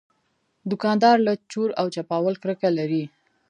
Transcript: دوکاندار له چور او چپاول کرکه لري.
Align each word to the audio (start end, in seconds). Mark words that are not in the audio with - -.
دوکاندار 0.71 1.17
له 1.27 1.33
چور 1.51 1.69
او 1.81 1.87
چپاول 1.95 2.35
کرکه 2.43 2.69
لري. 2.77 3.03